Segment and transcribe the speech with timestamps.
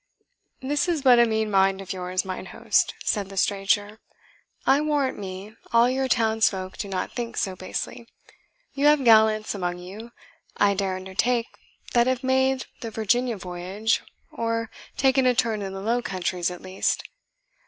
[0.61, 3.99] "This is but a mean mind of yours, mine host," said the stranger;
[4.65, 8.07] "I warrant me, all your town's folk do not think so basely.
[8.73, 10.11] You have gallants among you,
[10.57, 11.49] I dare undertake,
[11.93, 14.01] that have made the Virginia voyage,
[14.31, 17.07] or taken a turn in the Low Countries at least.